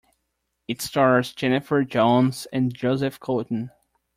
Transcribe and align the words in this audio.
It 0.67 0.81
stars 0.81 1.31
Jennifer 1.31 1.83
Jones 1.83 2.47
and 2.51 2.73
Joseph 2.73 3.19
Cotten. 3.19 3.69